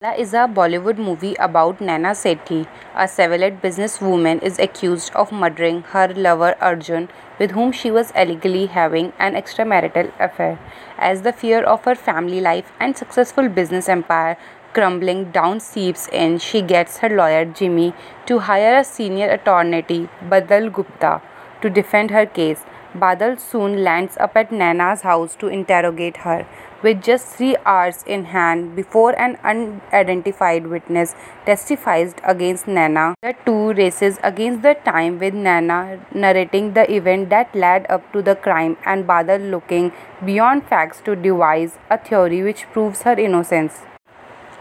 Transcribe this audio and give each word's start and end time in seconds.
Badla 0.00 0.16
is 0.16 0.32
a 0.32 0.46
Bollywood 0.56 0.96
movie 0.96 1.34
about 1.40 1.80
Naina 1.80 2.10
Sethi, 2.18 2.68
a 2.94 3.08
Savile 3.08 3.50
businesswoman 3.50 4.40
is 4.44 4.56
accused 4.60 5.12
of 5.12 5.32
murdering 5.32 5.82
her 5.94 6.06
lover 6.14 6.54
Arjun, 6.60 7.08
with 7.40 7.50
whom 7.50 7.72
she 7.72 7.90
was 7.90 8.12
allegedly 8.14 8.66
having 8.66 9.12
an 9.18 9.34
extramarital 9.34 10.12
affair. 10.20 10.56
As 10.98 11.22
the 11.22 11.32
fear 11.32 11.64
of 11.64 11.84
her 11.84 11.96
family 11.96 12.40
life 12.40 12.70
and 12.78 12.96
successful 12.96 13.48
business 13.48 13.88
empire 13.88 14.36
crumbling 14.72 15.32
down 15.32 15.58
seeps 15.58 16.06
in, 16.12 16.38
she 16.38 16.62
gets 16.62 16.98
her 16.98 17.08
lawyer 17.08 17.44
Jimmy 17.44 17.92
to 18.26 18.38
hire 18.38 18.76
a 18.78 18.84
senior 18.84 19.28
attorney, 19.28 20.08
Badal 20.22 20.72
Gupta, 20.72 21.20
to 21.60 21.68
defend 21.68 22.12
her 22.12 22.24
case. 22.24 22.62
Badal 22.94 23.38
soon 23.38 23.84
lands 23.84 24.16
up 24.18 24.36
at 24.36 24.50
Nana's 24.50 25.02
house 25.02 25.36
to 25.36 25.48
interrogate 25.48 26.18
her. 26.18 26.46
With 26.82 27.02
just 27.02 27.26
three 27.26 27.56
hours 27.66 28.04
in 28.06 28.26
hand 28.26 28.76
before 28.76 29.18
an 29.20 29.36
unidentified 29.42 30.68
witness 30.68 31.14
testifies 31.44 32.14
against 32.22 32.68
Nana, 32.68 33.14
the 33.20 33.34
two 33.44 33.72
races 33.72 34.18
against 34.22 34.62
the 34.62 34.74
time 34.74 35.18
with 35.18 35.34
Nana 35.34 36.00
narrating 36.14 36.74
the 36.74 36.90
event 36.90 37.30
that 37.30 37.54
led 37.54 37.84
up 37.90 38.10
to 38.12 38.22
the 38.22 38.36
crime 38.36 38.76
and 38.86 39.06
Badal 39.06 39.50
looking 39.50 39.92
beyond 40.24 40.66
facts 40.66 41.02
to 41.04 41.16
devise 41.16 41.78
a 41.90 41.98
theory 41.98 42.42
which 42.42 42.64
proves 42.72 43.02
her 43.02 43.18
innocence. 43.18 43.80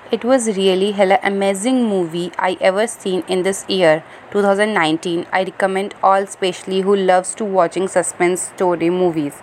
It 0.09 0.23
was 0.23 0.45
really 0.55 0.93
hella 0.93 1.19
amazing 1.21 1.83
movie 1.83 2.31
I 2.39 2.55
ever 2.61 2.87
seen 2.87 3.23
in 3.27 3.41
this 3.43 3.65
year 3.67 4.05
2019. 4.31 5.25
I 5.33 5.43
recommend 5.43 5.95
all 6.01 6.23
especially 6.23 6.79
who 6.79 6.95
loves 6.95 7.35
to 7.35 7.43
watching 7.43 7.89
suspense 7.89 8.43
story 8.43 8.89
movies. 8.89 9.41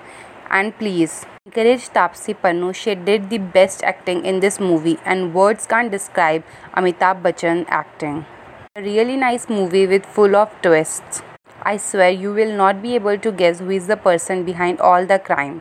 And 0.49 0.75
please 0.79 1.27
encourage 1.45 1.91
Taapsee 1.91 2.37
Pannu. 2.45 2.75
She 2.75 2.95
did 2.95 3.29
the 3.29 3.37
best 3.59 3.85
acting 3.85 4.25
in 4.25 4.41
this 4.41 4.59
movie 4.59 4.97
and 5.05 5.35
words 5.35 5.67
can't 5.67 5.91
describe 5.91 6.43
Amitabh 6.75 7.21
Bachchan 7.21 7.67
acting. 7.69 8.25
A 8.75 8.81
really 8.81 9.19
nice 9.19 9.51
movie 9.51 9.87
with 9.87 10.07
full 10.07 10.35
of 10.35 10.51
twists. 10.63 11.21
I 11.63 11.77
swear 11.77 12.09
you 12.09 12.33
will 12.33 12.57
not 12.57 12.81
be 12.81 12.95
able 12.95 13.19
to 13.19 13.33
guess 13.33 13.59
who 13.59 13.69
is 13.69 13.87
the 13.87 13.99
person 13.99 14.45
behind 14.45 14.81
all 14.81 15.05
the 15.05 15.19
crime. 15.19 15.61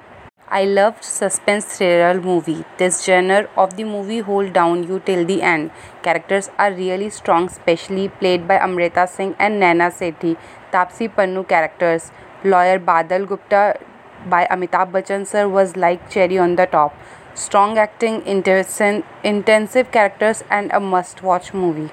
I 0.58 0.66
loved 0.66 1.04
suspense 1.04 1.66
thriller 1.66 2.22
movie. 2.22 2.64
This 2.78 3.04
genre 3.04 3.50
of 3.58 3.76
the 3.76 3.86
movie 3.86 4.20
hold 4.20 4.54
down 4.54 4.84
you 4.88 5.00
till 5.00 5.26
the 5.26 5.42
end. 5.42 5.72
Characters 6.04 6.52
are 6.60 6.72
really 6.72 7.10
strong, 7.10 7.50
specially 7.50 8.10
played 8.10 8.48
by 8.48 8.60
Amrita 8.60 9.08
Singh 9.08 9.34
and 9.40 9.60
Naina 9.64 9.88
Sethi. 10.02 10.38
Taapsee 10.72 11.10
Pannu 11.16 11.48
characters. 11.48 12.12
Lawyer 12.44 12.78
Badal 12.78 13.28
Gupta 13.28 13.80
by 14.30 14.46
Amitabh 14.52 14.92
Bachchan 14.92 15.26
sir 15.26 15.50
was 15.50 15.76
like 15.76 16.08
cherry 16.12 16.38
on 16.38 16.56
the 16.56 16.68
top. 16.68 16.96
Strong 17.34 17.80
acting, 17.80 18.22
intensive 18.28 19.92
characters 19.92 20.44
and 20.52 20.72
a 20.72 20.80
must-watch 20.80 21.52
movie. 21.56 21.90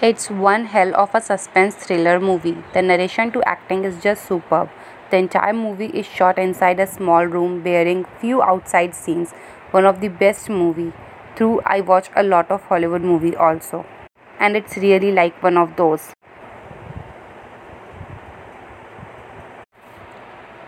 It's 0.00 0.30
one 0.30 0.66
hell 0.66 0.96
of 0.96 1.14
a 1.14 1.20
suspense 1.20 1.74
thriller 1.74 2.18
movie. 2.18 2.56
The 2.72 2.80
narration 2.80 3.30
to 3.32 3.42
acting 3.46 3.84
is 3.84 4.02
just 4.02 4.26
superb. 4.26 4.70
The 5.10 5.18
entire 5.18 5.52
movie 5.52 5.86
is 5.86 6.04
shot 6.04 6.38
inside 6.38 6.80
a 6.80 6.86
small 6.86 7.24
room 7.26 7.62
bearing 7.62 8.04
few 8.20 8.42
outside 8.42 8.94
scenes. 8.94 9.32
One 9.70 9.84
of 9.84 10.00
the 10.00 10.08
best 10.08 10.50
movie. 10.50 10.92
Through 11.36 11.60
I 11.64 11.80
watch 11.80 12.10
a 12.16 12.24
lot 12.24 12.50
of 12.50 12.62
Hollywood 12.64 13.02
movie 13.02 13.36
also. 13.36 13.86
And 14.40 14.56
it's 14.56 14.76
really 14.76 15.12
like 15.12 15.40
one 15.42 15.56
of 15.56 15.76
those. 15.76 16.15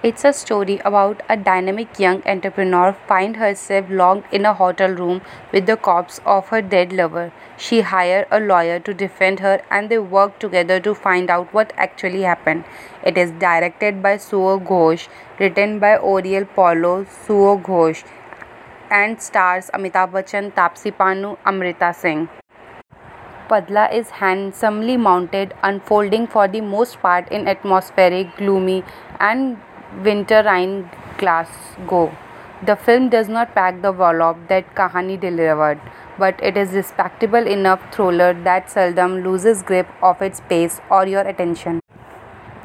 It's 0.09 0.25
a 0.25 0.33
story 0.33 0.75
about 0.89 1.23
a 1.29 1.37
dynamic 1.37 1.99
young 2.03 2.23
entrepreneur 2.35 2.93
find 3.09 3.37
herself 3.37 3.91
locked 3.91 4.33
in 4.33 4.47
a 4.47 4.55
hotel 4.55 4.95
room 5.01 5.21
with 5.53 5.67
the 5.67 5.77
corpse 5.77 6.19
of 6.35 6.49
her 6.49 6.63
dead 6.63 6.95
lover. 6.95 7.31
She 7.59 7.81
hire 7.83 8.27
a 8.31 8.41
lawyer 8.41 8.79
to 8.87 8.95
defend 8.95 9.41
her 9.41 9.61
and 9.71 9.91
they 9.91 9.99
work 9.99 10.39
together 10.39 10.81
to 10.81 10.95
find 10.95 11.29
out 11.29 11.53
what 11.53 11.75
actually 11.77 12.23
happened. 12.23 12.65
It 13.03 13.19
is 13.19 13.33
directed 13.33 14.03
by 14.03 14.15
Sourav 14.29 14.67
Ghosh, 14.73 15.07
written 15.39 15.79
by 15.79 15.93
Oriol 15.99 16.49
Paulo 16.55 17.05
Sourav 17.05 17.63
Ghosh 17.63 18.03
and 18.91 19.21
stars 19.21 19.71
Amitabh 19.75 20.13
Bachchan, 20.19 20.53
Taapsee 20.55 20.97
Pannu, 21.05 21.37
Amrita 21.45 21.93
Singh. 21.93 22.29
Badla 23.51 23.93
is 23.93 24.11
handsomely 24.25 24.97
mounted, 24.97 25.55
unfolding 25.63 26.27
for 26.27 26.49
the 26.49 26.61
most 26.61 27.01
part 27.01 27.31
in 27.31 27.49
atmospheric, 27.49 28.37
gloomy, 28.37 28.85
and 29.19 29.59
winterine 30.05 30.91
Glasgow. 31.19 32.17
The 32.65 32.77
film 32.77 33.09
does 33.09 33.29
not 33.29 33.55
pack 33.55 33.83
the 33.83 33.93
wallop 33.93 34.37
that 34.49 34.75
Kahani 34.75 35.21
delivered, 35.21 35.81
but 36.19 36.43
it 36.43 36.57
is 36.57 36.73
respectable 36.73 37.47
enough 37.47 37.81
thriller 37.93 38.35
that 38.45 38.71
seldom 38.71 39.23
loses 39.23 39.63
grip 39.63 39.87
of 40.03 40.21
its 40.21 40.41
pace 40.49 40.81
or 40.91 41.07
your 41.07 41.21
attention. 41.21 41.81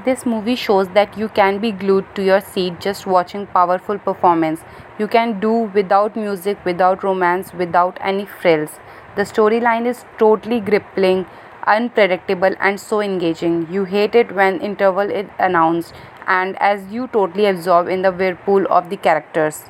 This 0.05 0.25
movie 0.25 0.55
shows 0.55 0.89
that 0.89 1.17
you 1.17 1.29
can 1.29 1.59
be 1.59 1.71
glued 1.71 2.05
to 2.15 2.23
your 2.23 2.41
seat 2.41 2.81
just 2.81 3.05
watching 3.05 3.47
powerful 3.47 3.97
performance. 3.97 4.59
You 4.99 5.07
can 5.07 5.39
do 5.39 5.51
without 5.73 6.15
music, 6.15 6.57
without 6.65 7.03
romance, 7.03 7.53
without 7.53 7.97
any 8.01 8.25
frills. 8.25 8.71
The 9.15 9.21
storyline 9.21 9.85
is 9.85 10.03
totally 10.17 10.59
gripping, 10.59 11.25
unpredictable 11.67 12.55
and 12.59 12.79
so 12.79 13.01
engaging. 13.01 13.67
You 13.69 13.83
hate 13.85 14.15
it 14.15 14.31
when 14.31 14.59
interval 14.61 15.09
is 15.09 15.27
announced 15.39 15.93
and 16.25 16.57
as 16.59 16.85
you 16.91 17.07
totally 17.07 17.45
absorb 17.45 17.87
in 17.87 18.01
the 18.01 18.11
whirlpool 18.11 18.65
of 18.69 18.89
the 18.89 18.97
characters. 18.97 19.61